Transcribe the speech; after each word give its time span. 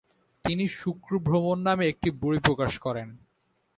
তিনি 0.45 0.65
শুক্র 0.79 1.11
ভ্রমণ 1.19 1.57
নামে 1.67 1.85
একটি 1.87 2.09
বই 2.21 2.37
প্রকাশ 2.39 2.73
করেন। 2.79 3.09